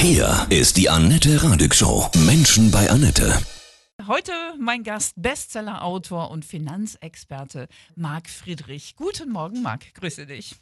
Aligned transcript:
Hier 0.00 0.46
ist 0.48 0.76
die 0.76 0.88
Annette 0.88 1.42
Radig 1.42 1.74
Show. 1.74 2.08
Menschen 2.24 2.70
bei 2.70 2.88
Annette. 2.88 3.36
Heute 4.06 4.30
mein 4.56 4.84
Gast, 4.84 5.14
Bestseller-Autor 5.16 6.30
und 6.30 6.44
Finanzexperte 6.44 7.66
Marc 7.96 8.30
Friedrich. 8.30 8.94
Guten 8.94 9.32
Morgen, 9.32 9.60
Marc. 9.60 9.92
Grüße 9.94 10.24
dich. 10.24 10.54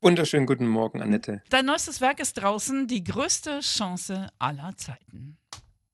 Wunderschönen 0.00 0.44
guten 0.44 0.66
Morgen, 0.66 1.00
Annette. 1.00 1.40
Dein 1.50 1.66
neuestes 1.66 2.00
Werk 2.00 2.18
ist 2.18 2.34
draußen, 2.34 2.88
die 2.88 3.04
größte 3.04 3.60
Chance 3.60 4.28
aller 4.40 4.76
Zeiten. 4.76 5.38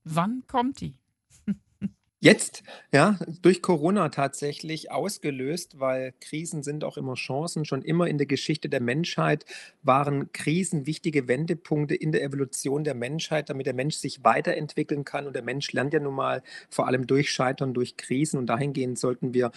Wann 0.05 0.45
kommt 0.47 0.81
die? 0.81 0.99
Jetzt, 2.27 2.65
ja, 2.91 3.21
durch 3.41 3.63
Corona 3.63 4.09
tatsächlich 4.09 4.91
ausgelöst, 4.91 5.79
weil 5.79 6.13
Krisen 6.21 6.65
sind 6.65 6.83
auch 6.83 6.97
immer 6.97 7.15
Chancen. 7.15 7.65
Schon 7.65 7.83
immer 7.83 8.09
in 8.09 8.19
der 8.19 8.27
Geschichte 8.27 8.69
der 8.69 8.81
Menschheit 8.81 9.45
waren 9.85 10.33
Krisen 10.33 10.87
wichtige 10.87 11.29
Wendepunkte 11.29 11.95
in 11.95 12.11
der 12.11 12.25
Evolution 12.25 12.83
der 12.83 12.95
Menschheit, 12.95 13.49
damit 13.49 13.67
der 13.67 13.75
Mensch 13.75 13.95
sich 13.95 14.25
weiterentwickeln 14.25 15.05
kann. 15.05 15.29
Und 15.29 15.37
der 15.37 15.45
Mensch 15.45 15.73
lernt 15.73 15.95
ja 15.95 16.01
nun 16.01 16.17
mal 16.17 16.43
vor 16.69 16.89
allem 16.89 17.07
durch 17.07 17.31
Scheitern, 17.31 17.75
durch 17.75 17.97
Krisen. 17.97 18.41
Und 18.41 18.47
dahingehend 18.47 18.99
sollten 18.99 19.33
wir 19.33 19.53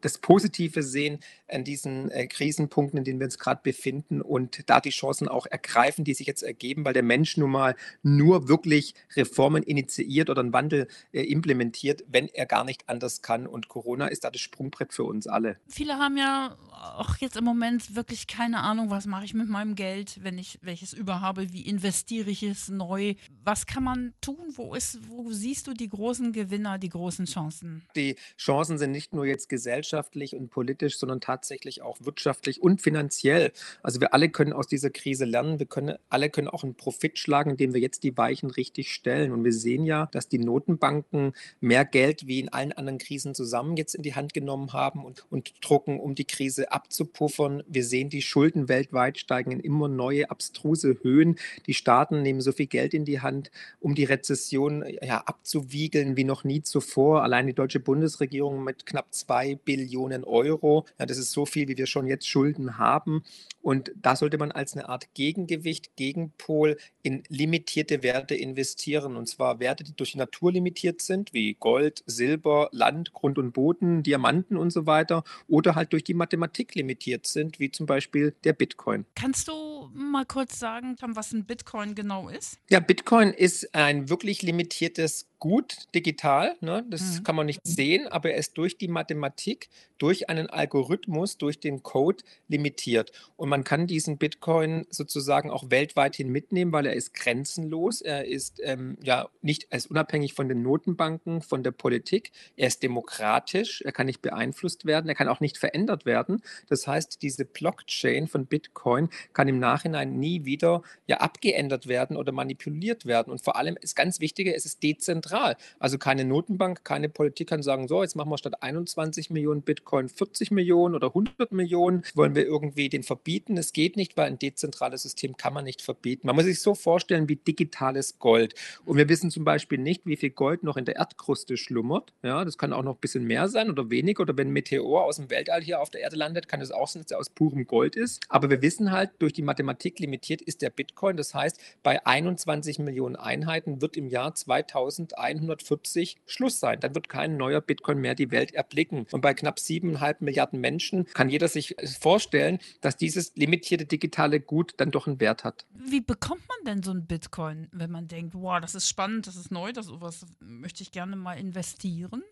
das 0.00 0.16
Positive 0.16 0.82
sehen 0.82 1.18
an 1.54 1.64
diesen 1.64 2.10
äh, 2.10 2.26
Krisenpunkten, 2.26 2.98
in 2.98 3.04
denen 3.04 3.20
wir 3.20 3.26
uns 3.26 3.38
gerade 3.38 3.60
befinden 3.62 4.20
und 4.20 4.68
da 4.68 4.80
die 4.80 4.90
Chancen 4.90 5.28
auch 5.28 5.46
ergreifen, 5.46 6.04
die 6.04 6.14
sich 6.14 6.26
jetzt 6.26 6.42
ergeben, 6.42 6.84
weil 6.84 6.92
der 6.92 7.02
Mensch 7.02 7.36
nun 7.36 7.50
mal 7.50 7.76
nur 8.02 8.48
wirklich 8.48 8.94
Reformen 9.16 9.62
initiiert 9.62 10.30
oder 10.30 10.40
einen 10.40 10.52
Wandel 10.52 10.88
äh, 11.12 11.22
implementiert, 11.22 12.04
wenn 12.08 12.28
er 12.28 12.46
gar 12.46 12.64
nicht 12.64 12.88
anders 12.88 13.22
kann. 13.22 13.46
Und 13.46 13.68
Corona 13.68 14.08
ist 14.08 14.24
da 14.24 14.30
das 14.30 14.40
Sprungbrett 14.40 14.92
für 14.92 15.04
uns 15.04 15.26
alle. 15.26 15.58
Viele 15.68 15.94
haben 15.94 16.16
ja 16.16 16.56
auch 16.96 17.16
jetzt 17.18 17.36
im 17.36 17.44
Moment 17.44 17.94
wirklich 17.96 18.26
keine 18.26 18.60
Ahnung, 18.60 18.90
was 18.90 19.06
mache 19.06 19.24
ich 19.24 19.34
mit 19.34 19.48
meinem 19.48 19.74
Geld, 19.74 20.22
wenn 20.22 20.38
ich 20.38 20.58
welches 20.62 20.92
überhabe, 20.92 21.52
wie 21.52 21.62
investiere 21.62 22.30
ich 22.30 22.42
es 22.42 22.68
neu? 22.68 23.14
Was 23.42 23.66
kann 23.66 23.84
man 23.84 24.14
tun? 24.20 24.52
Wo 24.54 24.74
ist, 24.74 24.98
wo 25.08 25.30
siehst 25.30 25.66
du 25.66 25.72
die 25.72 25.88
großen 25.88 26.32
Gewinner, 26.32 26.78
die 26.78 26.88
großen 26.88 27.26
Chancen? 27.26 27.86
Die 27.96 28.16
Chancen 28.36 28.78
sind 28.78 28.90
nicht 28.90 29.14
nur 29.14 29.24
jetzt 29.24 29.48
gesellschaftlich 29.48 30.34
und 30.34 30.50
politisch, 30.50 30.98
sondern 30.98 31.20
tatsächlich 31.20 31.43
auch 31.82 31.98
wirtschaftlich 32.00 32.62
und 32.62 32.82
finanziell. 32.82 33.52
Also 33.82 34.00
wir 34.00 34.14
alle 34.14 34.28
können 34.28 34.52
aus 34.52 34.66
dieser 34.66 34.90
Krise 34.90 35.24
lernen. 35.24 35.58
Wir 35.58 35.66
können 35.66 35.96
alle 36.08 36.30
können 36.30 36.48
auch 36.48 36.64
einen 36.64 36.74
Profit 36.74 37.18
schlagen, 37.18 37.50
indem 37.50 37.74
wir 37.74 37.80
jetzt 37.80 38.02
die 38.02 38.16
Weichen 38.16 38.50
richtig 38.50 38.92
stellen. 38.92 39.32
Und 39.32 39.44
wir 39.44 39.52
sehen 39.52 39.84
ja, 39.84 40.06
dass 40.12 40.28
die 40.28 40.38
Notenbanken 40.38 41.32
mehr 41.60 41.84
Geld 41.84 42.26
wie 42.26 42.40
in 42.40 42.48
allen 42.48 42.72
anderen 42.72 42.98
Krisen 42.98 43.34
zusammen 43.34 43.76
jetzt 43.76 43.94
in 43.94 44.02
die 44.02 44.14
Hand 44.14 44.34
genommen 44.34 44.72
haben 44.72 45.04
und, 45.04 45.26
und 45.30 45.54
drucken, 45.60 46.00
um 46.00 46.14
die 46.14 46.24
Krise 46.24 46.72
abzupuffern. 46.72 47.62
Wir 47.66 47.84
sehen, 47.84 48.08
die 48.08 48.22
Schulden 48.22 48.68
weltweit 48.68 49.18
steigen 49.18 49.50
in 49.50 49.60
immer 49.60 49.88
neue 49.88 50.30
abstruse 50.30 50.96
Höhen. 51.02 51.36
Die 51.66 51.74
Staaten 51.74 52.22
nehmen 52.22 52.40
so 52.40 52.52
viel 52.52 52.66
Geld 52.66 52.94
in 52.94 53.04
die 53.04 53.20
Hand, 53.20 53.50
um 53.80 53.94
die 53.94 54.04
Rezession 54.04 54.84
ja, 55.02 55.18
abzuwiegeln 55.18 56.16
wie 56.16 56.24
noch 56.24 56.44
nie 56.44 56.62
zuvor. 56.62 57.22
Allein 57.22 57.46
die 57.46 57.54
deutsche 57.54 57.80
Bundesregierung 57.80 58.64
mit 58.64 58.86
knapp 58.86 59.12
zwei 59.12 59.56
Billionen 59.56 60.24
Euro. 60.24 60.86
Ja, 60.98 61.06
das 61.06 61.18
ist 61.18 61.23
so 61.32 61.46
viel, 61.46 61.68
wie 61.68 61.76
wir 61.76 61.86
schon 61.86 62.06
jetzt 62.06 62.28
Schulden 62.28 62.78
haben. 62.78 63.24
Und 63.62 63.92
da 63.96 64.14
sollte 64.14 64.36
man 64.36 64.52
als 64.52 64.74
eine 64.74 64.88
Art 64.88 65.14
Gegengewicht, 65.14 65.96
Gegenpol 65.96 66.76
in 67.02 67.22
limitierte 67.28 68.02
Werte 68.02 68.34
investieren. 68.34 69.16
Und 69.16 69.26
zwar 69.26 69.58
Werte, 69.58 69.84
die 69.84 69.96
durch 69.96 70.12
die 70.12 70.18
Natur 70.18 70.52
limitiert 70.52 71.00
sind, 71.00 71.32
wie 71.32 71.54
Gold, 71.54 72.02
Silber, 72.06 72.68
Land, 72.72 73.12
Grund 73.14 73.38
und 73.38 73.52
Boden, 73.52 74.02
Diamanten 74.02 74.56
und 74.58 74.70
so 74.70 74.86
weiter. 74.86 75.24
Oder 75.48 75.74
halt 75.74 75.92
durch 75.94 76.04
die 76.04 76.14
Mathematik 76.14 76.74
limitiert 76.74 77.26
sind, 77.26 77.58
wie 77.58 77.70
zum 77.70 77.86
Beispiel 77.86 78.34
der 78.44 78.52
Bitcoin. 78.52 79.06
Kannst 79.14 79.48
du 79.48 79.90
mal 79.94 80.26
kurz 80.26 80.58
sagen, 80.58 80.96
was 81.00 81.32
ein 81.32 81.44
Bitcoin 81.46 81.94
genau 81.94 82.28
ist? 82.28 82.58
Ja, 82.68 82.80
Bitcoin 82.80 83.30
ist 83.30 83.74
ein 83.74 84.10
wirklich 84.10 84.42
limitiertes 84.42 85.26
gut 85.44 85.88
digital, 85.94 86.56
ne? 86.62 86.86
das 86.88 87.18
Mhm. 87.18 87.22
kann 87.22 87.36
man 87.36 87.44
nicht 87.44 87.60
sehen, 87.64 88.08
aber 88.08 88.30
er 88.30 88.38
ist 88.38 88.56
durch 88.56 88.78
die 88.78 88.88
Mathematik, 88.88 89.68
durch 89.98 90.30
einen 90.30 90.48
Algorithmus, 90.48 91.13
durch 91.38 91.60
den 91.60 91.82
Code 91.82 92.22
limitiert. 92.48 93.12
Und 93.36 93.48
man 93.48 93.64
kann 93.64 93.86
diesen 93.86 94.18
Bitcoin 94.18 94.86
sozusagen 94.90 95.50
auch 95.50 95.70
weltweit 95.70 96.16
hin 96.16 96.28
mitnehmen, 96.28 96.72
weil 96.72 96.86
er 96.86 96.94
ist 96.94 97.14
grenzenlos, 97.14 98.00
er 98.00 98.26
ist 98.26 98.60
ähm, 98.62 98.96
ja 99.02 99.28
nicht, 99.42 99.66
er 99.70 99.78
ist 99.78 99.90
unabhängig 99.90 100.34
von 100.34 100.48
den 100.48 100.62
Notenbanken, 100.62 101.42
von 101.42 101.62
der 101.62 101.70
Politik, 101.70 102.32
er 102.56 102.68
ist 102.68 102.82
demokratisch, 102.82 103.82
er 103.82 103.92
kann 103.92 104.06
nicht 104.06 104.22
beeinflusst 104.22 104.84
werden, 104.84 105.08
er 105.08 105.14
kann 105.14 105.28
auch 105.28 105.40
nicht 105.40 105.58
verändert 105.58 106.06
werden. 106.06 106.42
Das 106.68 106.86
heißt, 106.86 107.22
diese 107.22 107.44
Blockchain 107.44 108.26
von 108.26 108.46
Bitcoin 108.46 109.08
kann 109.32 109.48
im 109.48 109.58
Nachhinein 109.58 110.18
nie 110.18 110.44
wieder 110.44 110.82
ja 111.06 111.18
abgeändert 111.18 111.86
werden 111.86 112.16
oder 112.16 112.32
manipuliert 112.32 113.06
werden. 113.06 113.30
Und 113.30 113.42
vor 113.42 113.56
allem 113.56 113.76
ist 113.80 113.96
ganz 113.96 114.20
wichtig, 114.20 114.48
es 114.48 114.64
ist 114.64 114.82
dezentral. 114.82 115.56
Also 115.78 115.98
keine 115.98 116.24
Notenbank, 116.24 116.84
keine 116.84 117.08
Politik 117.08 117.48
kann 117.48 117.62
sagen, 117.62 117.88
so, 117.88 118.02
jetzt 118.02 118.16
machen 118.16 118.30
wir 118.30 118.38
statt 118.38 118.62
21 118.62 119.30
Millionen 119.30 119.62
Bitcoin 119.62 120.08
40 120.08 120.50
Millionen 120.50 120.94
oder 120.94 121.03
100 121.08 121.52
Millionen. 121.52 122.02
Wollen 122.14 122.34
wir 122.34 122.44
irgendwie 122.44 122.88
den 122.88 123.02
verbieten? 123.02 123.56
Es 123.56 123.72
geht 123.72 123.96
nicht, 123.96 124.16
weil 124.16 124.26
ein 124.26 124.38
dezentrales 124.38 125.02
System 125.02 125.36
kann 125.36 125.54
man 125.54 125.64
nicht 125.64 125.82
verbieten. 125.82 126.26
Man 126.26 126.36
muss 126.36 126.44
sich 126.44 126.60
so 126.60 126.74
vorstellen 126.74 127.28
wie 127.28 127.36
digitales 127.36 128.18
Gold. 128.18 128.54
Und 128.84 128.96
wir 128.96 129.08
wissen 129.08 129.30
zum 129.30 129.44
Beispiel 129.44 129.78
nicht, 129.78 130.06
wie 130.06 130.16
viel 130.16 130.30
Gold 130.30 130.62
noch 130.62 130.76
in 130.76 130.84
der 130.84 130.96
Erdkruste 130.96 131.56
schlummert. 131.56 132.12
Ja, 132.22 132.44
das 132.44 132.58
kann 132.58 132.72
auch 132.72 132.82
noch 132.82 132.94
ein 132.94 133.00
bisschen 133.00 133.24
mehr 133.24 133.48
sein 133.48 133.70
oder 133.70 133.90
weniger. 133.90 134.22
Oder 134.22 134.36
wenn 134.36 134.48
ein 134.48 134.52
Meteor 134.52 135.04
aus 135.04 135.16
dem 135.16 135.30
Weltall 135.30 135.62
hier 135.62 135.80
auf 135.80 135.90
der 135.90 136.00
Erde 136.00 136.16
landet, 136.16 136.48
kann 136.48 136.60
es 136.60 136.70
auch 136.70 136.88
sein, 136.88 137.02
dass 137.02 137.10
er 137.10 137.18
aus 137.18 137.30
purem 137.30 137.66
Gold 137.66 137.96
ist. 137.96 138.22
Aber 138.28 138.50
wir 138.50 138.62
wissen 138.62 138.92
halt, 138.92 139.10
durch 139.18 139.32
die 139.32 139.42
Mathematik 139.42 139.98
limitiert 139.98 140.42
ist 140.42 140.62
der 140.62 140.70
Bitcoin. 140.70 141.16
Das 141.16 141.34
heißt, 141.34 141.60
bei 141.82 142.04
21 142.04 142.78
Millionen 142.78 143.16
Einheiten 143.16 143.80
wird 143.80 143.96
im 143.96 144.08
Jahr 144.08 144.34
2140 144.34 146.16
Schluss 146.26 146.60
sein. 146.60 146.80
Dann 146.80 146.94
wird 146.94 147.08
kein 147.08 147.36
neuer 147.36 147.60
Bitcoin 147.60 147.98
mehr 147.98 148.14
die 148.14 148.30
Welt 148.30 148.54
erblicken. 148.54 149.06
Und 149.10 149.20
bei 149.20 149.34
knapp 149.34 149.58
siebeneinhalb 149.58 150.20
Milliarden 150.20 150.60
Menschen 150.60 150.93
kann 151.02 151.28
jeder 151.28 151.48
sich 151.48 151.74
vorstellen, 152.00 152.58
dass 152.80 152.96
dieses 152.96 153.34
limitierte 153.34 153.86
digitale 153.86 154.40
Gut 154.40 154.74
dann 154.76 154.92
doch 154.92 155.06
einen 155.06 155.18
Wert 155.18 155.42
hat. 155.42 155.66
Wie 155.70 156.00
bekommt 156.00 156.42
man 156.48 156.58
denn 156.66 156.82
so 156.82 156.92
ein 156.92 157.06
Bitcoin, 157.06 157.68
wenn 157.72 157.90
man 157.90 158.06
denkt, 158.06 158.34
wow, 158.34 158.60
das 158.60 158.74
ist 158.74 158.88
spannend, 158.88 159.26
das 159.26 159.36
ist 159.36 159.50
neu, 159.50 159.72
das 159.72 159.86
sowas 159.86 160.26
möchte 160.40 160.82
ich 160.82 160.92
gerne 160.92 161.16
mal 161.16 161.34
investieren? 161.34 162.22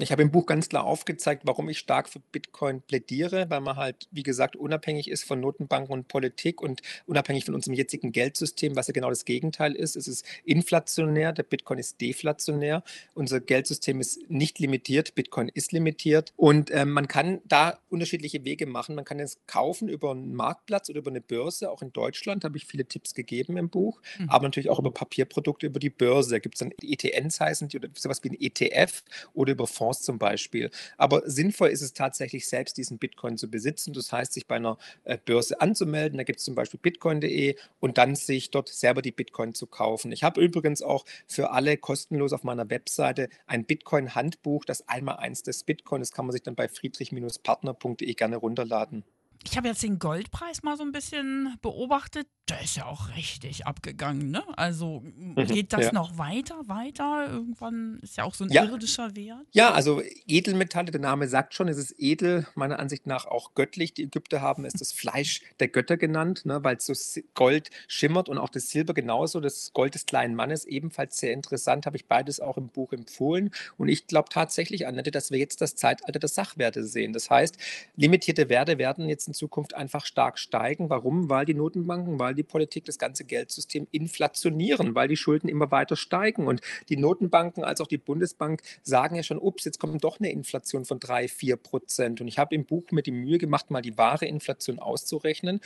Ich 0.00 0.10
habe 0.10 0.22
im 0.22 0.32
Buch 0.32 0.46
ganz 0.46 0.68
klar 0.68 0.82
aufgezeigt, 0.84 1.42
warum 1.44 1.68
ich 1.68 1.78
stark 1.78 2.08
für 2.08 2.18
Bitcoin 2.18 2.82
plädiere, 2.82 3.48
weil 3.48 3.60
man 3.60 3.76
halt, 3.76 4.08
wie 4.10 4.24
gesagt, 4.24 4.56
unabhängig 4.56 5.08
ist 5.08 5.22
von 5.22 5.38
Notenbanken 5.38 5.92
und 5.92 6.08
Politik 6.08 6.60
und 6.60 6.82
unabhängig 7.06 7.44
von 7.44 7.54
unserem 7.54 7.74
jetzigen 7.74 8.10
Geldsystem, 8.10 8.74
was 8.74 8.88
ja 8.88 8.92
genau 8.92 9.08
das 9.08 9.24
Gegenteil 9.24 9.72
ist. 9.72 9.94
Es 9.94 10.08
ist 10.08 10.26
inflationär, 10.44 11.32
der 11.32 11.44
Bitcoin 11.44 11.78
ist 11.78 12.00
deflationär. 12.00 12.82
Unser 13.14 13.38
Geldsystem 13.38 14.00
ist 14.00 14.28
nicht 14.28 14.58
limitiert, 14.58 15.14
Bitcoin 15.14 15.48
ist 15.48 15.70
limitiert. 15.70 16.32
Und 16.34 16.72
ähm, 16.72 16.90
man 16.90 17.06
kann 17.06 17.40
da 17.44 17.78
unterschiedliche 17.88 18.44
Wege 18.44 18.66
machen. 18.66 18.96
Man 18.96 19.04
kann 19.04 19.20
es 19.20 19.38
kaufen 19.46 19.88
über 19.88 20.10
einen 20.10 20.34
Marktplatz 20.34 20.90
oder 20.90 20.98
über 20.98 21.12
eine 21.12 21.20
Börse. 21.20 21.70
Auch 21.70 21.82
in 21.82 21.92
Deutschland 21.92 22.42
habe 22.42 22.56
ich 22.56 22.64
viele 22.66 22.86
Tipps 22.86 23.14
gegeben 23.14 23.56
im 23.56 23.68
Buch, 23.70 24.00
Mhm. 24.18 24.28
aber 24.28 24.44
natürlich 24.48 24.70
auch 24.70 24.80
über 24.80 24.90
Papierprodukte, 24.90 25.66
über 25.66 25.78
die 25.78 25.90
Börse. 25.90 26.30
Da 26.30 26.38
gibt 26.40 26.56
es 26.56 26.58
dann 26.58 26.72
ETNs 26.82 27.38
heißen 27.38 27.68
die 27.68 27.76
oder 27.76 27.88
sowas 27.94 28.24
wie 28.24 28.30
ein 28.30 28.36
ETF 28.40 29.04
oder 29.34 29.52
über 29.52 29.68
Fonds 29.68 29.83
zum 29.92 30.18
Beispiel. 30.18 30.70
Aber 30.96 31.22
sinnvoll 31.26 31.68
ist 31.68 31.82
es 31.82 31.92
tatsächlich 31.92 32.48
selbst, 32.48 32.76
diesen 32.76 32.98
Bitcoin 32.98 33.36
zu 33.36 33.50
besitzen. 33.50 33.92
Das 33.92 34.12
heißt, 34.12 34.32
sich 34.32 34.46
bei 34.46 34.56
einer 34.56 34.78
äh, 35.04 35.18
Börse 35.24 35.60
anzumelden. 35.60 36.18
Da 36.18 36.24
gibt 36.24 36.38
es 36.38 36.44
zum 36.44 36.54
Beispiel 36.54 36.80
bitcoin.de 36.80 37.56
und 37.80 37.98
dann 37.98 38.14
sich 38.14 38.50
dort 38.50 38.68
selber 38.68 39.02
die 39.02 39.12
Bitcoin 39.12 39.54
zu 39.54 39.66
kaufen. 39.66 40.12
Ich 40.12 40.22
habe 40.24 40.40
übrigens 40.40 40.82
auch 40.82 41.04
für 41.26 41.50
alle 41.50 41.76
kostenlos 41.76 42.32
auf 42.32 42.44
meiner 42.44 42.68
Webseite 42.70 43.28
ein 43.46 43.64
Bitcoin-Handbuch, 43.64 44.64
das 44.64 44.88
Einmaleins 44.88 45.42
des 45.42 45.64
Bitcoin. 45.64 46.00
Das 46.00 46.12
kann 46.12 46.26
man 46.26 46.32
sich 46.32 46.42
dann 46.42 46.54
bei 46.54 46.68
friedrich-partner.de 46.68 48.14
gerne 48.14 48.36
runterladen. 48.36 49.04
Ich 49.42 49.56
habe 49.56 49.68
jetzt 49.68 49.82
den 49.82 49.98
Goldpreis 49.98 50.62
mal 50.62 50.76
so 50.76 50.82
ein 50.84 50.92
bisschen 50.92 51.56
beobachtet. 51.60 52.26
Der 52.50 52.60
ist 52.62 52.76
ja 52.76 52.84
auch 52.84 53.08
richtig 53.16 53.66
abgegangen, 53.66 54.30
ne? 54.30 54.42
Also 54.58 55.00
Mhm, 55.02 55.34
geht 55.46 55.72
das 55.72 55.86
ja. 55.86 55.92
noch 55.92 56.18
weiter, 56.18 56.60
weiter? 56.66 57.26
Irgendwann 57.30 57.98
ist 58.02 58.18
ja 58.18 58.24
auch 58.24 58.34
so 58.34 58.44
ein 58.44 58.52
Ja. 58.52 58.64
irdischer 58.64 59.16
Wert. 59.16 59.46
Ja, 59.52 59.72
also 59.72 60.02
Edelmetalle, 60.26 60.90
der 60.90 61.00
Name 61.00 61.26
sagt 61.26 61.54
schon, 61.54 61.68
es 61.68 61.78
ist 61.78 61.94
edel, 61.96 62.46
meiner 62.54 62.78
Ansicht 62.80 63.06
nach 63.06 63.24
auch 63.24 63.54
göttlich. 63.54 63.94
Die 63.94 64.02
Ägypter 64.04 64.42
haben 64.42 64.66
es 64.66 64.74
das 64.74 64.92
Fleisch 64.92 65.40
der 65.58 65.68
Götter 65.68 65.96
genannt, 65.96 66.44
ne, 66.44 66.62
weil 66.62 66.76
es 66.76 66.84
so 66.86 66.92
Gold 67.34 67.70
schimmert 67.88 68.28
und 68.28 68.36
auch 68.36 68.50
das 68.50 68.68
Silber 68.68 68.92
genauso. 68.92 69.40
Das 69.40 69.72
Gold 69.72 69.94
des 69.94 70.04
kleinen 70.04 70.34
Mannes 70.34 70.66
ebenfalls 70.66 71.16
sehr 71.16 71.32
interessant, 71.32 71.86
habe 71.86 71.96
ich 71.96 72.06
beides 72.08 72.40
auch 72.40 72.58
im 72.58 72.68
Buch 72.68 72.92
empfohlen. 72.92 73.50
Und 73.78 73.88
ich 73.88 74.06
glaube 74.06 74.28
tatsächlich, 74.30 74.86
Annette, 74.86 75.10
dass 75.10 75.30
wir 75.30 75.38
jetzt 75.38 75.62
das 75.62 75.76
Zeitalter 75.76 76.18
der 76.18 76.28
Sachwerte 76.28 76.84
sehen. 76.84 77.14
Das 77.14 77.30
heißt, 77.30 77.56
limitierte 77.96 78.50
Werte 78.50 78.76
werden 78.76 79.08
jetzt 79.08 79.23
jetzt 79.24 79.28
in 79.28 79.34
Zukunft 79.34 79.74
einfach 79.74 80.04
stark 80.04 80.38
steigen. 80.38 80.90
Warum? 80.90 81.30
Weil 81.30 81.46
die 81.46 81.54
Notenbanken, 81.54 82.18
weil 82.18 82.34
die 82.34 82.42
Politik 82.42 82.84
das 82.84 82.98
ganze 82.98 83.24
Geldsystem 83.24 83.86
inflationieren, 83.90 84.94
weil 84.94 85.08
die 85.08 85.16
Schulden 85.16 85.48
immer 85.48 85.70
weiter 85.70 85.96
steigen. 85.96 86.46
Und 86.46 86.60
die 86.88 86.96
Notenbanken 86.96 87.64
als 87.64 87.80
auch 87.80 87.86
die 87.86 87.98
Bundesbank 87.98 88.62
sagen 88.82 89.16
ja 89.16 89.22
schon, 89.22 89.38
ups, 89.38 89.64
jetzt 89.64 89.78
kommt 89.78 90.02
doch 90.04 90.20
eine 90.20 90.30
Inflation 90.30 90.84
von 90.84 91.00
drei, 91.00 91.28
vier 91.28 91.56
Prozent. 91.56 92.20
Und 92.20 92.28
ich 92.28 92.38
habe 92.38 92.54
im 92.54 92.66
Buch 92.66 92.90
mir 92.90 93.02
die 93.02 93.12
Mühe 93.12 93.38
gemacht, 93.38 93.70
mal 93.70 93.82
die 93.82 93.96
wahre 93.96 94.26
Inflation 94.26 94.78
auszurechnen. 94.78 95.60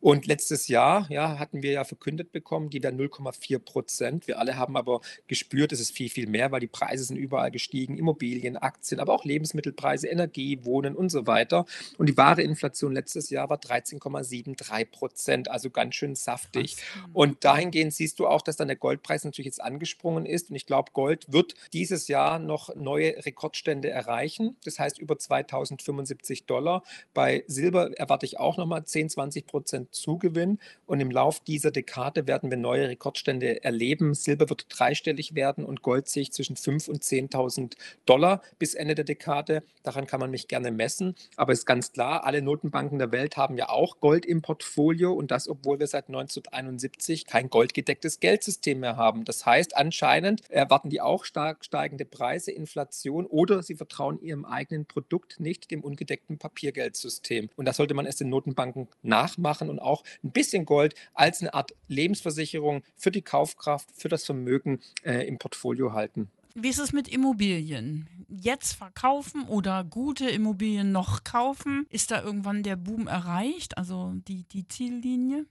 Und 0.00 0.26
letztes 0.26 0.68
Jahr 0.68 1.06
ja, 1.10 1.38
hatten 1.38 1.62
wir 1.62 1.72
ja 1.72 1.84
verkündet 1.84 2.32
bekommen, 2.32 2.70
die 2.70 2.82
wäre 2.82 2.92
0,4 2.92 3.58
Prozent. 3.58 4.26
Wir 4.26 4.38
alle 4.38 4.56
haben 4.56 4.76
aber 4.76 5.00
gespürt, 5.26 5.72
es 5.72 5.80
ist 5.80 5.92
viel, 5.92 6.10
viel 6.10 6.26
mehr, 6.26 6.52
weil 6.52 6.60
die 6.60 6.66
Preise 6.66 7.04
sind 7.04 7.16
überall 7.16 7.50
gestiegen, 7.50 7.96
Immobilien, 7.96 8.56
Aktien, 8.56 9.00
aber 9.00 9.14
auch 9.14 9.24
Lebensmittelpreise, 9.24 10.08
Energie, 10.08 10.64
Wohnen 10.64 10.94
und 10.94 11.10
so 11.10 11.26
weiter. 11.26 11.64
Und 11.96 12.08
die 12.08 12.16
wahre 12.16 12.42
Inflation 12.42 12.92
letztes 12.92 13.03
Jahr 13.30 13.50
war 13.50 13.58
13,73 13.58 14.84
Prozent, 14.86 15.50
also 15.50 15.70
ganz 15.70 15.94
schön 15.94 16.14
saftig. 16.14 16.76
Und 17.12 17.44
dahingehend 17.44 17.92
siehst 17.92 18.18
du 18.18 18.26
auch, 18.26 18.42
dass 18.42 18.56
dann 18.56 18.68
der 18.68 18.76
Goldpreis 18.76 19.24
natürlich 19.24 19.46
jetzt 19.46 19.62
angesprungen 19.62 20.26
ist. 20.26 20.50
Und 20.50 20.56
ich 20.56 20.66
glaube, 20.66 20.92
Gold 20.92 21.26
wird 21.32 21.54
dieses 21.72 22.08
Jahr 22.08 22.38
noch 22.38 22.74
neue 22.74 23.24
Rekordstände 23.24 23.90
erreichen. 23.90 24.56
Das 24.64 24.78
heißt 24.78 24.98
über 24.98 25.18
2075 25.18 26.46
Dollar. 26.46 26.82
Bei 27.12 27.44
Silber 27.46 27.90
erwarte 27.98 28.26
ich 28.26 28.38
auch 28.38 28.56
nochmal 28.56 28.84
10, 28.84 29.10
20 29.10 29.46
Prozent 29.46 29.94
Zugewinn. 29.94 30.58
Und 30.86 31.00
im 31.00 31.10
Lauf 31.10 31.40
dieser 31.40 31.70
Dekade 31.70 32.26
werden 32.26 32.50
wir 32.50 32.56
neue 32.56 32.88
Rekordstände 32.88 33.64
erleben. 33.64 34.14
Silber 34.14 34.48
wird 34.48 34.66
dreistellig 34.68 35.34
werden 35.34 35.64
und 35.64 35.82
Gold 35.82 36.08
sehe 36.08 36.22
ich 36.22 36.32
zwischen 36.32 36.56
5.000 36.56 36.90
und 36.90 37.02
10.000 37.02 37.76
Dollar 38.06 38.42
bis 38.58 38.74
Ende 38.74 38.94
der 38.94 39.04
Dekade. 39.04 39.62
Daran 39.82 40.06
kann 40.06 40.20
man 40.20 40.30
mich 40.30 40.48
gerne 40.48 40.70
messen. 40.70 41.14
Aber 41.36 41.52
es 41.52 41.60
ist 41.60 41.66
ganz 41.66 41.92
klar, 41.92 42.24
alle 42.24 42.42
Notenbanken 42.42 42.93
der 42.98 43.12
Welt 43.12 43.36
haben 43.36 43.56
ja 43.56 43.68
auch 43.68 44.00
Gold 44.00 44.26
im 44.26 44.42
Portfolio 44.42 45.12
und 45.12 45.30
das, 45.30 45.48
obwohl 45.48 45.78
wir 45.78 45.86
seit 45.86 46.08
1971 46.08 47.26
kein 47.26 47.50
goldgedecktes 47.50 48.20
Geldsystem 48.20 48.80
mehr 48.80 48.96
haben. 48.96 49.24
Das 49.24 49.46
heißt, 49.46 49.76
anscheinend 49.76 50.48
erwarten 50.50 50.90
die 50.90 51.00
auch 51.00 51.24
stark 51.24 51.64
steigende 51.64 52.04
Preise, 52.04 52.50
Inflation 52.50 53.26
oder 53.26 53.62
sie 53.62 53.74
vertrauen 53.74 54.20
ihrem 54.20 54.44
eigenen 54.44 54.86
Produkt 54.86 55.40
nicht, 55.40 55.70
dem 55.70 55.82
ungedeckten 55.82 56.38
Papiergeldsystem. 56.38 57.50
Und 57.56 57.66
das 57.66 57.76
sollte 57.76 57.94
man 57.94 58.06
erst 58.06 58.20
den 58.20 58.28
Notenbanken 58.28 58.88
nachmachen 59.02 59.70
und 59.70 59.78
auch 59.78 60.02
ein 60.22 60.30
bisschen 60.30 60.64
Gold 60.64 60.94
als 61.14 61.40
eine 61.40 61.54
Art 61.54 61.74
Lebensversicherung 61.88 62.82
für 62.96 63.10
die 63.10 63.22
Kaufkraft, 63.22 63.88
für 63.94 64.08
das 64.08 64.24
Vermögen 64.24 64.80
äh, 65.02 65.26
im 65.26 65.38
Portfolio 65.38 65.92
halten. 65.92 66.30
Wie 66.56 66.68
ist 66.68 66.78
es 66.78 66.92
mit 66.92 67.08
Immobilien? 67.08 68.08
Jetzt 68.28 68.74
verkaufen 68.74 69.42
oder 69.48 69.82
gute 69.82 70.30
Immobilien 70.30 70.92
noch 70.92 71.24
kaufen? 71.24 71.84
Ist 71.90 72.12
da 72.12 72.22
irgendwann 72.22 72.62
der 72.62 72.76
Boom 72.76 73.08
erreicht, 73.08 73.76
also 73.76 74.12
die, 74.28 74.44
die 74.44 74.68
Ziellinie? 74.68 75.46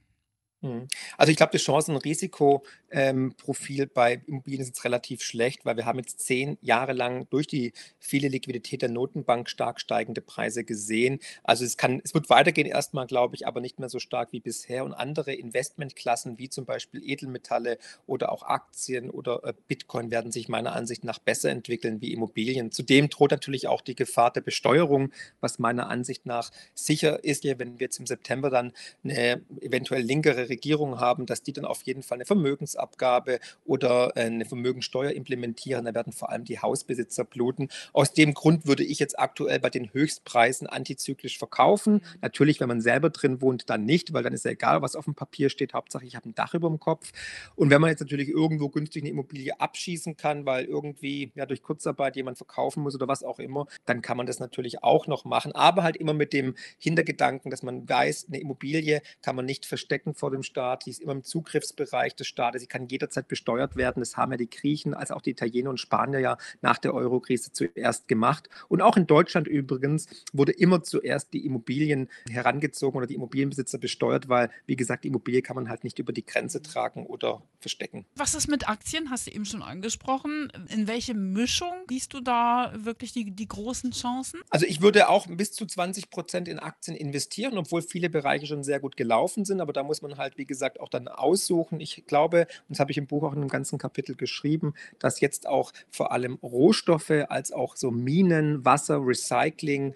Mhm. 0.64 0.88
Also 1.18 1.30
ich 1.30 1.36
glaube, 1.36 1.52
das 1.52 1.62
Chancen-Risiko-Profil 1.62 3.86
bei 3.86 4.22
Immobilien 4.26 4.62
ist 4.62 4.68
jetzt 4.68 4.84
relativ 4.84 5.22
schlecht, 5.22 5.66
weil 5.66 5.76
wir 5.76 5.84
haben 5.84 5.98
jetzt 5.98 6.20
zehn 6.20 6.56
Jahre 6.62 6.94
lang 6.94 7.26
durch 7.28 7.46
die 7.46 7.74
viele 7.98 8.28
Liquidität 8.28 8.80
der 8.80 8.88
Notenbank 8.88 9.50
stark 9.50 9.78
steigende 9.78 10.22
Preise 10.22 10.64
gesehen. 10.64 11.18
Also 11.42 11.66
es 11.66 11.76
kann, 11.76 12.00
es 12.02 12.14
wird 12.14 12.30
weitergehen 12.30 12.66
erstmal, 12.66 13.06
glaube 13.06 13.36
ich, 13.36 13.46
aber 13.46 13.60
nicht 13.60 13.78
mehr 13.78 13.90
so 13.90 13.98
stark 13.98 14.32
wie 14.32 14.40
bisher. 14.40 14.86
Und 14.86 14.94
andere 14.94 15.34
Investmentklassen 15.34 16.38
wie 16.38 16.48
zum 16.48 16.64
Beispiel 16.64 17.02
Edelmetalle 17.04 17.76
oder 18.06 18.32
auch 18.32 18.44
Aktien 18.44 19.10
oder 19.10 19.44
äh, 19.44 19.52
Bitcoin 19.68 20.10
werden 20.10 20.32
sich 20.32 20.48
meiner 20.48 20.72
Ansicht 20.72 21.04
nach 21.04 21.18
besser 21.18 21.50
entwickeln 21.50 22.00
wie 22.00 22.14
Immobilien. 22.14 22.72
Zudem 22.72 23.10
droht 23.10 23.32
natürlich 23.32 23.68
auch 23.68 23.82
die 23.82 23.96
Gefahr 23.96 24.32
der 24.32 24.40
Besteuerung, 24.40 25.12
was 25.40 25.58
meiner 25.58 25.90
Ansicht 25.90 26.24
nach 26.24 26.50
sicher 26.72 27.22
ist, 27.22 27.44
wenn 27.44 27.78
wir 27.78 27.84
jetzt 27.84 27.98
im 27.98 28.06
September 28.06 28.48
dann 28.48 28.72
eine 29.02 29.42
eventuell 29.60 30.00
linkere 30.00 30.48
Regierung 30.54 31.00
haben, 31.00 31.26
dass 31.26 31.42
die 31.42 31.52
dann 31.52 31.64
auf 31.64 31.82
jeden 31.82 32.02
Fall 32.02 32.16
eine 32.16 32.24
Vermögensabgabe 32.24 33.40
oder 33.64 34.12
äh, 34.16 34.20
eine 34.20 34.44
Vermögensteuer 34.44 35.10
implementieren. 35.10 35.84
Da 35.84 35.94
werden 35.94 36.12
vor 36.12 36.30
allem 36.30 36.44
die 36.44 36.58
Hausbesitzer 36.58 37.24
bluten. 37.24 37.68
Aus 37.92 38.12
dem 38.12 38.34
Grund 38.34 38.66
würde 38.66 38.84
ich 38.84 38.98
jetzt 38.98 39.18
aktuell 39.18 39.60
bei 39.60 39.70
den 39.70 39.92
Höchstpreisen 39.92 40.66
antizyklisch 40.66 41.38
verkaufen. 41.38 42.00
Natürlich, 42.22 42.60
wenn 42.60 42.68
man 42.68 42.80
selber 42.80 43.10
drin 43.10 43.40
wohnt, 43.40 43.68
dann 43.68 43.84
nicht, 43.84 44.12
weil 44.12 44.22
dann 44.22 44.32
ist 44.32 44.44
ja 44.44 44.52
egal, 44.52 44.82
was 44.82 44.96
auf 44.96 45.04
dem 45.04 45.14
Papier 45.14 45.50
steht. 45.50 45.74
Hauptsache, 45.74 46.04
ich 46.04 46.16
habe 46.16 46.28
ein 46.28 46.34
Dach 46.34 46.54
über 46.54 46.68
dem 46.68 46.78
Kopf. 46.78 47.12
Und 47.56 47.70
wenn 47.70 47.80
man 47.80 47.90
jetzt 47.90 48.00
natürlich 48.00 48.28
irgendwo 48.28 48.68
günstig 48.68 49.02
eine 49.02 49.10
Immobilie 49.10 49.60
abschießen 49.60 50.16
kann, 50.16 50.46
weil 50.46 50.64
irgendwie 50.64 51.32
ja 51.34 51.46
durch 51.46 51.62
Kurzarbeit 51.62 52.16
jemand 52.16 52.36
verkaufen 52.36 52.82
muss 52.82 52.94
oder 52.94 53.08
was 53.08 53.22
auch 53.22 53.38
immer, 53.38 53.66
dann 53.86 54.02
kann 54.02 54.16
man 54.16 54.26
das 54.26 54.38
natürlich 54.38 54.82
auch 54.82 55.06
noch 55.06 55.24
machen. 55.24 55.52
Aber 55.52 55.82
halt 55.82 55.96
immer 55.96 56.14
mit 56.14 56.32
dem 56.32 56.54
Hintergedanken, 56.78 57.50
dass 57.50 57.62
man 57.62 57.88
weiß, 57.88 58.26
eine 58.28 58.40
Immobilie 58.40 59.02
kann 59.22 59.36
man 59.36 59.44
nicht 59.44 59.66
verstecken 59.66 60.14
vor 60.14 60.30
dem 60.30 60.42
Staat, 60.44 60.86
die 60.86 60.90
ist 60.90 61.00
immer 61.00 61.12
im 61.12 61.24
Zugriffsbereich 61.24 62.14
des 62.14 62.26
Staates, 62.26 62.62
sie 62.62 62.68
kann 62.68 62.86
jederzeit 62.86 63.28
besteuert 63.28 63.76
werden. 63.76 64.00
Das 64.00 64.16
haben 64.16 64.32
ja 64.32 64.38
die 64.38 64.50
Griechen 64.50 64.94
als 64.94 65.10
auch 65.10 65.22
die 65.22 65.30
Italiener 65.30 65.70
und 65.70 65.78
Spanier 65.78 66.20
ja 66.20 66.38
nach 66.62 66.78
der 66.78 66.94
Eurokrise 66.94 67.52
zuerst 67.52 68.08
gemacht. 68.08 68.48
Und 68.68 68.82
auch 68.82 68.96
in 68.96 69.06
Deutschland 69.06 69.48
übrigens 69.48 70.06
wurde 70.32 70.52
immer 70.52 70.82
zuerst 70.82 71.32
die 71.32 71.44
Immobilien 71.44 72.08
herangezogen 72.30 72.96
oder 72.96 73.06
die 73.06 73.14
Immobilienbesitzer 73.14 73.78
besteuert, 73.78 74.28
weil, 74.28 74.50
wie 74.66 74.76
gesagt, 74.76 75.04
die 75.04 75.08
Immobilie 75.08 75.42
kann 75.42 75.56
man 75.56 75.68
halt 75.68 75.84
nicht 75.84 75.98
über 75.98 76.12
die 76.12 76.24
Grenze 76.24 76.62
tragen 76.62 77.06
oder 77.06 77.42
verstecken. 77.60 78.06
Was 78.14 78.34
ist 78.34 78.48
mit 78.48 78.68
Aktien? 78.68 79.10
Hast 79.10 79.26
du 79.26 79.30
eben 79.30 79.44
schon 79.44 79.62
angesprochen. 79.62 80.50
In 80.68 80.86
welche 80.86 81.14
Mischung 81.14 81.72
siehst 81.88 82.12
du 82.14 82.20
da 82.20 82.72
wirklich 82.76 83.12
die, 83.12 83.30
die 83.30 83.48
großen 83.48 83.90
Chancen? 83.92 84.40
Also 84.50 84.66
ich 84.66 84.80
würde 84.80 85.08
auch 85.08 85.26
bis 85.26 85.52
zu 85.52 85.66
20 85.66 86.10
Prozent 86.10 86.48
in 86.48 86.58
Aktien 86.58 86.96
investieren, 86.96 87.58
obwohl 87.58 87.82
viele 87.82 88.08
Bereiche 88.08 88.46
schon 88.46 88.64
sehr 88.64 88.80
gut 88.80 88.96
gelaufen 88.96 89.44
sind. 89.44 89.60
Aber 89.60 89.72
da 89.72 89.82
muss 89.82 90.02
man 90.02 90.16
halt 90.16 90.23
halt, 90.24 90.38
wie 90.38 90.44
gesagt, 90.44 90.80
auch 90.80 90.88
dann 90.88 91.08
aussuchen. 91.08 91.80
Ich 91.80 92.04
glaube, 92.06 92.40
und 92.68 92.70
das 92.70 92.80
habe 92.80 92.90
ich 92.90 92.98
im 92.98 93.06
Buch 93.06 93.22
auch 93.22 93.32
in 93.32 93.38
einem 93.38 93.48
ganzen 93.48 93.78
Kapitel 93.78 94.16
geschrieben, 94.16 94.74
dass 94.98 95.20
jetzt 95.20 95.46
auch 95.46 95.72
vor 95.90 96.10
allem 96.12 96.38
Rohstoffe 96.42 97.12
als 97.28 97.52
auch 97.52 97.76
so 97.76 97.90
Minen, 97.90 98.64
Wasser, 98.64 98.98
Recycling 99.00 99.94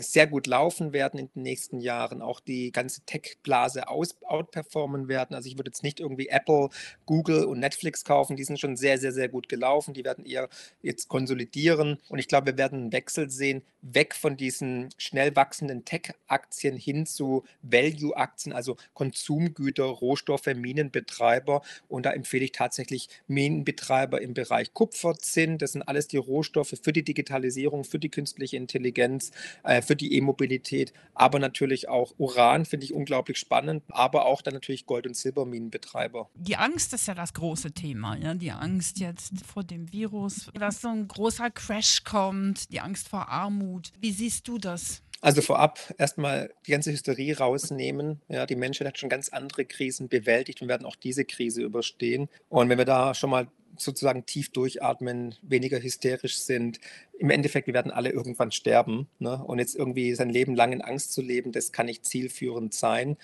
sehr 0.00 0.26
gut 0.26 0.46
laufen 0.46 0.92
werden 0.92 1.18
in 1.18 1.28
den 1.34 1.42
nächsten 1.42 1.80
Jahren, 1.80 2.22
auch 2.22 2.40
die 2.40 2.72
ganze 2.72 3.02
Tech-Blase 3.02 3.88
outperformen 3.88 5.08
werden. 5.08 5.34
Also 5.34 5.48
ich 5.48 5.58
würde 5.58 5.70
jetzt 5.70 5.82
nicht 5.82 6.00
irgendwie 6.00 6.28
Apple, 6.28 6.68
Google 7.06 7.44
und 7.44 7.58
Netflix 7.58 8.04
kaufen, 8.04 8.36
die 8.36 8.44
sind 8.44 8.60
schon 8.60 8.76
sehr, 8.76 8.98
sehr, 8.98 9.12
sehr 9.12 9.28
gut 9.28 9.48
gelaufen. 9.48 9.94
Die 9.94 10.04
werden 10.04 10.24
eher 10.24 10.48
jetzt 10.82 11.08
konsolidieren 11.08 11.98
und 12.08 12.18
ich 12.18 12.28
glaube, 12.28 12.46
wir 12.48 12.58
werden 12.58 12.80
einen 12.80 12.92
Wechsel 12.92 13.30
sehen, 13.30 13.62
weg 13.82 14.14
von 14.14 14.36
diesen 14.36 14.90
schnell 14.96 15.34
wachsenden 15.34 15.84
Tech-Aktien 15.84 16.76
hin 16.76 17.04
zu 17.04 17.44
Value-Aktien, 17.62 18.52
also 18.52 18.76
Konsumgüter, 18.94 19.84
Rohstoffe, 19.84 20.46
Minenbetreiber. 20.46 21.62
Und 21.88 22.06
da 22.06 22.12
empfehle 22.12 22.44
ich 22.44 22.52
tatsächlich 22.52 23.08
Minenbetreiber 23.26 24.20
im 24.22 24.34
Bereich 24.34 24.72
Kupfer, 24.72 25.14
Zinn. 25.18 25.58
Das 25.58 25.72
sind 25.72 25.82
alles 25.82 26.06
die 26.06 26.16
Rohstoffe 26.16 26.74
für 26.80 26.92
die 26.92 27.02
Digitalisierung, 27.02 27.84
für 27.84 27.98
die 27.98 28.10
künstliche 28.10 28.56
Intelligenz, 28.56 29.32
äh, 29.72 29.80
für 29.80 29.96
die 29.96 30.14
E-Mobilität, 30.16 30.92
aber 31.14 31.38
natürlich 31.38 31.88
auch 31.88 32.12
Uran 32.18 32.66
finde 32.66 32.84
ich 32.84 32.92
unglaublich 32.92 33.38
spannend, 33.38 33.82
aber 33.88 34.26
auch 34.26 34.42
dann 34.42 34.52
natürlich 34.52 34.84
Gold- 34.84 35.06
und 35.06 35.16
Silberminenbetreiber. 35.16 36.28
Die 36.34 36.56
Angst 36.56 36.92
ist 36.92 37.06
ja 37.06 37.14
das 37.14 37.32
große 37.32 37.72
Thema, 37.72 38.16
ja? 38.16 38.34
die 38.34 38.50
Angst 38.50 38.98
jetzt 38.98 39.32
vor 39.46 39.64
dem 39.64 39.90
Virus, 39.90 40.50
dass 40.52 40.82
so 40.82 40.88
ein 40.88 41.08
großer 41.08 41.50
Crash 41.50 42.04
kommt, 42.04 42.70
die 42.70 42.80
Angst 42.80 43.08
vor 43.08 43.30
Armut. 43.30 43.92
Wie 43.98 44.12
siehst 44.12 44.46
du 44.46 44.58
das? 44.58 45.02
Also 45.22 45.40
vorab 45.40 45.78
erstmal 45.98 46.52
die 46.66 46.72
ganze 46.72 46.90
Hysterie 46.90 47.38
rausnehmen. 47.38 48.20
Ja, 48.28 48.44
die 48.44 48.56
Menschheit 48.56 48.88
hat 48.88 48.98
schon 48.98 49.08
ganz 49.08 49.28
andere 49.28 49.64
Krisen 49.64 50.08
bewältigt 50.08 50.60
und 50.60 50.68
werden 50.68 50.84
auch 50.84 50.96
diese 50.96 51.24
Krise 51.24 51.62
überstehen. 51.62 52.28
Und 52.48 52.68
wenn 52.68 52.76
wir 52.76 52.84
da 52.84 53.14
schon 53.14 53.30
mal 53.30 53.46
sozusagen 53.82 54.26
tief 54.26 54.50
durchatmen, 54.50 55.34
weniger 55.42 55.82
hysterisch 55.82 56.38
sind. 56.38 56.80
Im 57.18 57.30
Endeffekt, 57.30 57.66
wir 57.66 57.74
werden 57.74 57.92
alle 57.92 58.10
irgendwann 58.10 58.50
sterben. 58.50 59.08
Ne? 59.18 59.42
Und 59.44 59.58
jetzt 59.58 59.76
irgendwie 59.76 60.14
sein 60.14 60.30
Leben 60.30 60.54
lang 60.54 60.72
in 60.72 60.82
Angst 60.82 61.12
zu 61.12 61.22
leben, 61.22 61.52
das 61.52 61.72
kann 61.72 61.86
nicht 61.86 62.04
zielführend 62.04 62.74
sein. 62.74 63.16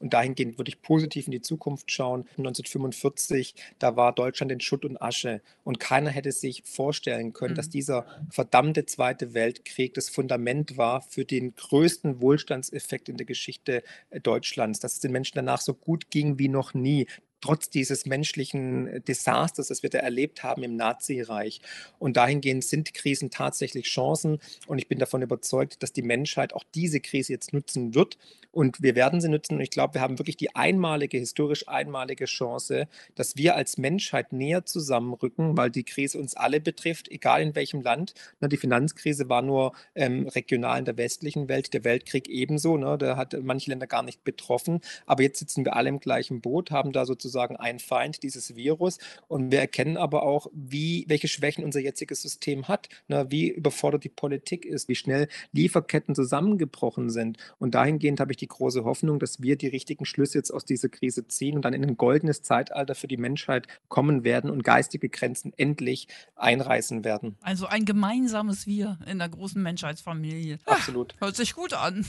Und 0.00 0.12
dahingehend 0.12 0.58
würde 0.58 0.70
ich 0.70 0.82
positiv 0.82 1.26
in 1.26 1.32
die 1.32 1.40
Zukunft 1.40 1.90
schauen. 1.90 2.22
1945, 2.38 3.54
da 3.78 3.96
war 3.96 4.12
Deutschland 4.12 4.50
in 4.50 4.60
Schutt 4.60 4.84
und 4.84 5.00
Asche. 5.00 5.40
Und 5.62 5.78
keiner 5.78 6.10
hätte 6.10 6.32
sich 6.32 6.62
vorstellen 6.64 7.32
können, 7.32 7.52
mhm. 7.52 7.56
dass 7.56 7.70
dieser 7.70 8.06
verdammte 8.30 8.86
Zweite 8.86 9.34
Weltkrieg 9.34 9.94
das 9.94 10.08
Fundament 10.08 10.76
war 10.76 11.02
für 11.02 11.24
den 11.24 11.54
größten 11.54 12.20
Wohlstandseffekt 12.20 13.08
in 13.08 13.16
der 13.16 13.26
Geschichte 13.26 13.82
Deutschlands. 14.22 14.80
Dass 14.80 14.94
es 14.94 15.00
den 15.00 15.12
Menschen 15.12 15.36
danach 15.36 15.60
so 15.60 15.74
gut 15.74 16.10
ging 16.10 16.38
wie 16.38 16.48
noch 16.48 16.74
nie 16.74 17.06
trotz 17.44 17.68
dieses 17.68 18.06
menschlichen 18.06 19.04
Desasters, 19.06 19.68
das 19.68 19.82
wir 19.82 19.90
da 19.90 19.98
erlebt 19.98 20.42
haben 20.42 20.62
im 20.62 20.76
Nazireich. 20.76 21.60
Und 21.98 22.16
dahingehend 22.16 22.64
sind 22.64 22.94
Krisen 22.94 23.28
tatsächlich 23.28 23.84
Chancen. 23.84 24.38
Und 24.66 24.78
ich 24.78 24.88
bin 24.88 24.98
davon 24.98 25.20
überzeugt, 25.20 25.82
dass 25.82 25.92
die 25.92 26.00
Menschheit 26.00 26.54
auch 26.54 26.64
diese 26.74 27.00
Krise 27.00 27.34
jetzt 27.34 27.52
nutzen 27.52 27.94
wird. 27.94 28.16
Und 28.50 28.80
wir 28.82 28.94
werden 28.94 29.20
sie 29.20 29.28
nutzen. 29.28 29.56
Und 29.56 29.60
ich 29.60 29.70
glaube, 29.70 29.94
wir 29.94 30.00
haben 30.00 30.18
wirklich 30.18 30.38
die 30.38 30.54
einmalige, 30.54 31.18
historisch 31.18 31.68
einmalige 31.68 32.24
Chance, 32.24 32.88
dass 33.14 33.36
wir 33.36 33.56
als 33.56 33.76
Menschheit 33.76 34.32
näher 34.32 34.64
zusammenrücken, 34.64 35.54
weil 35.56 35.70
die 35.70 35.84
Krise 35.84 36.18
uns 36.18 36.34
alle 36.36 36.60
betrifft, 36.60 37.10
egal 37.10 37.42
in 37.42 37.54
welchem 37.54 37.82
Land. 37.82 38.14
Na, 38.40 38.48
die 38.48 38.56
Finanzkrise 38.56 39.28
war 39.28 39.42
nur 39.42 39.72
ähm, 39.94 40.28
regional 40.28 40.78
in 40.78 40.86
der 40.86 40.96
westlichen 40.96 41.48
Welt, 41.48 41.74
der 41.74 41.84
Weltkrieg 41.84 42.26
ebenso. 42.28 42.78
Ne, 42.78 42.96
da 42.96 43.18
hat 43.18 43.36
manche 43.42 43.70
Länder 43.70 43.86
gar 43.86 44.02
nicht 44.02 44.24
betroffen. 44.24 44.80
Aber 45.04 45.22
jetzt 45.22 45.40
sitzen 45.40 45.66
wir 45.66 45.76
alle 45.76 45.90
im 45.90 46.00
gleichen 46.00 46.40
Boot, 46.40 46.70
haben 46.70 46.92
da 46.92 47.04
sozusagen 47.04 47.33
einen 47.40 47.78
Feind, 47.78 48.22
dieses 48.22 48.56
Virus. 48.56 48.98
Und 49.28 49.50
wir 49.50 49.60
erkennen 49.60 49.96
aber 49.96 50.22
auch, 50.22 50.46
wie, 50.52 51.04
welche 51.08 51.28
Schwächen 51.28 51.64
unser 51.64 51.80
jetziges 51.80 52.22
System 52.22 52.68
hat, 52.68 52.88
ne, 53.08 53.26
wie 53.30 53.48
überfordert 53.48 54.04
die 54.04 54.08
Politik 54.08 54.64
ist, 54.64 54.88
wie 54.88 54.94
schnell 54.94 55.28
Lieferketten 55.52 56.14
zusammengebrochen 56.14 57.10
sind. 57.10 57.38
Und 57.58 57.74
dahingehend 57.74 58.20
habe 58.20 58.32
ich 58.32 58.36
die 58.36 58.48
große 58.48 58.84
Hoffnung, 58.84 59.18
dass 59.18 59.40
wir 59.42 59.56
die 59.56 59.68
richtigen 59.68 60.04
Schlüsse 60.04 60.38
jetzt 60.38 60.50
aus 60.50 60.64
dieser 60.64 60.88
Krise 60.88 61.26
ziehen 61.26 61.56
und 61.56 61.64
dann 61.64 61.74
in 61.74 61.84
ein 61.84 61.96
goldenes 61.96 62.42
Zeitalter 62.42 62.94
für 62.94 63.08
die 63.08 63.16
Menschheit 63.16 63.66
kommen 63.88 64.24
werden 64.24 64.50
und 64.50 64.62
geistige 64.64 65.08
Grenzen 65.08 65.52
endlich 65.56 66.08
einreißen 66.36 67.04
werden. 67.04 67.36
Also 67.40 67.66
ein 67.66 67.84
gemeinsames 67.84 68.66
Wir 68.66 68.98
in 69.06 69.18
der 69.18 69.28
großen 69.28 69.62
Menschheitsfamilie. 69.62 70.58
Absolut. 70.66 71.14
Hört 71.20 71.36
sich 71.36 71.54
gut 71.54 71.72
an. 71.72 72.04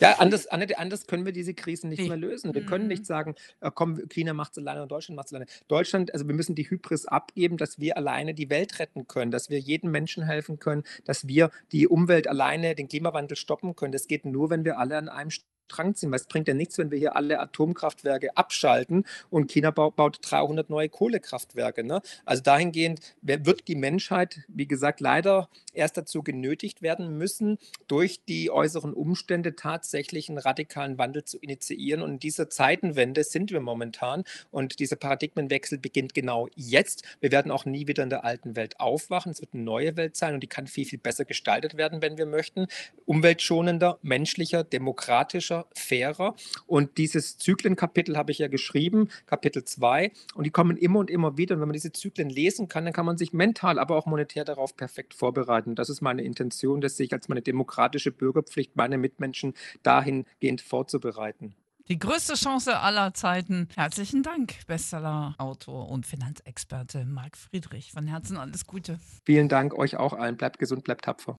ja, 0.00 0.16
anders, 0.18 0.46
anders 0.46 1.06
können 1.06 1.24
wir 1.24 1.32
diese 1.32 1.54
Krisen 1.54 1.88
nicht 1.88 2.00
nee. 2.00 2.08
mehr 2.08 2.16
lösen. 2.16 2.54
Wir 2.54 2.64
können 2.64 2.88
nicht 2.88 3.00
Mhm. 3.00 3.04
sagen, 3.04 3.34
äh, 3.60 3.70
komm, 3.74 4.08
China 4.08 4.25
macht 4.34 4.52
es 4.52 4.58
alleine 4.58 4.82
und 4.82 4.90
Deutschland 4.90 5.16
macht 5.16 5.26
es 5.26 5.32
alleine. 5.32 5.50
Deutschland, 5.68 6.12
also 6.12 6.26
wir 6.26 6.34
müssen 6.34 6.54
die 6.54 6.68
Hybris 6.68 7.06
abgeben, 7.06 7.56
dass 7.56 7.78
wir 7.78 7.96
alleine 7.96 8.34
die 8.34 8.50
Welt 8.50 8.78
retten 8.78 9.06
können, 9.06 9.30
dass 9.30 9.50
wir 9.50 9.58
jedem 9.58 9.90
Menschen 9.90 10.24
helfen 10.24 10.58
können, 10.58 10.84
dass 11.04 11.26
wir 11.26 11.50
die 11.72 11.88
Umwelt 11.88 12.28
alleine, 12.28 12.74
den 12.74 12.88
Klimawandel 12.88 13.36
stoppen 13.36 13.76
können. 13.76 13.92
Das 13.92 14.06
geht 14.06 14.24
nur, 14.24 14.50
wenn 14.50 14.64
wir 14.64 14.78
alle 14.78 14.96
an 14.96 15.08
einem 15.08 15.30
Strang 15.30 15.55
ziehen. 15.94 16.10
Weil 16.10 16.20
es 16.20 16.26
bringt 16.26 16.48
ja 16.48 16.54
nichts, 16.54 16.78
wenn 16.78 16.90
wir 16.90 16.98
hier 16.98 17.16
alle 17.16 17.40
Atomkraftwerke 17.40 18.36
abschalten 18.36 19.04
und 19.30 19.50
China 19.50 19.70
baut, 19.70 19.96
baut 19.96 20.18
300 20.22 20.70
neue 20.70 20.88
Kohlekraftwerke. 20.88 21.84
Ne? 21.84 22.00
Also 22.24 22.42
dahingehend 22.42 23.00
wird 23.22 23.68
die 23.68 23.76
Menschheit, 23.76 24.40
wie 24.48 24.66
gesagt, 24.66 25.00
leider 25.00 25.48
erst 25.72 25.96
dazu 25.96 26.22
genötigt 26.22 26.82
werden 26.82 27.16
müssen, 27.18 27.58
durch 27.86 28.24
die 28.24 28.50
äußeren 28.50 28.92
Umstände 28.92 29.56
tatsächlich 29.56 30.28
einen 30.28 30.38
radikalen 30.38 30.98
Wandel 30.98 31.24
zu 31.24 31.38
initiieren. 31.38 32.02
Und 32.02 32.12
in 32.12 32.18
dieser 32.18 32.48
Zeitenwende 32.48 33.24
sind 33.24 33.50
wir 33.50 33.60
momentan. 33.60 34.24
Und 34.50 34.78
dieser 34.78 34.96
Paradigmenwechsel 34.96 35.78
beginnt 35.78 36.14
genau 36.14 36.48
jetzt. 36.54 37.02
Wir 37.20 37.30
werden 37.32 37.52
auch 37.52 37.64
nie 37.64 37.86
wieder 37.86 38.02
in 38.02 38.10
der 38.10 38.24
alten 38.24 38.56
Welt 38.56 38.80
aufwachen. 38.80 39.32
Es 39.32 39.40
wird 39.40 39.54
eine 39.54 39.62
neue 39.62 39.96
Welt 39.96 40.16
sein 40.16 40.34
und 40.34 40.40
die 40.40 40.48
kann 40.48 40.66
viel, 40.66 40.86
viel 40.86 40.98
besser 40.98 41.24
gestaltet 41.24 41.76
werden, 41.76 42.02
wenn 42.02 42.18
wir 42.18 42.26
möchten. 42.26 42.66
Umweltschonender, 43.04 43.98
menschlicher, 44.02 44.64
demokratischer 44.64 45.55
fairer. 45.74 46.34
Und 46.66 46.98
dieses 46.98 47.38
Zyklenkapitel 47.38 48.16
habe 48.16 48.32
ich 48.32 48.38
ja 48.38 48.48
geschrieben, 48.48 49.08
Kapitel 49.26 49.64
2. 49.64 50.12
Und 50.34 50.44
die 50.44 50.50
kommen 50.50 50.76
immer 50.76 50.98
und 50.98 51.10
immer 51.10 51.36
wieder. 51.36 51.54
Und 51.54 51.60
wenn 51.62 51.68
man 51.68 51.74
diese 51.74 51.92
Zyklen 51.92 52.28
lesen 52.28 52.68
kann, 52.68 52.84
dann 52.84 52.92
kann 52.92 53.06
man 53.06 53.16
sich 53.16 53.32
mental, 53.32 53.78
aber 53.78 53.96
auch 53.96 54.06
monetär 54.06 54.44
darauf 54.44 54.76
perfekt 54.76 55.14
vorbereiten. 55.14 55.74
Das 55.74 55.88
ist 55.88 56.00
meine 56.00 56.22
Intention, 56.22 56.80
das 56.80 56.96
sehe 56.96 57.06
ich 57.06 57.12
als 57.12 57.28
meine 57.28 57.42
demokratische 57.42 58.12
Bürgerpflicht, 58.12 58.76
meine 58.76 58.98
Mitmenschen 58.98 59.54
dahingehend 59.82 60.60
vorzubereiten. 60.60 61.54
Die 61.88 62.00
größte 62.00 62.34
Chance 62.34 62.80
aller 62.80 63.14
Zeiten. 63.14 63.68
Herzlichen 63.76 64.24
Dank, 64.24 64.54
Bestseller-Autor 64.66 65.88
und 65.88 66.04
Finanzexperte 66.04 67.04
Marc 67.04 67.36
Friedrich. 67.36 67.92
Von 67.92 68.08
Herzen 68.08 68.36
alles 68.36 68.66
Gute. 68.66 68.98
Vielen 69.24 69.48
Dank 69.48 69.72
euch 69.72 69.96
auch 69.96 70.12
allen. 70.12 70.36
Bleibt 70.36 70.58
gesund, 70.58 70.82
bleibt 70.82 71.04
tapfer. 71.04 71.34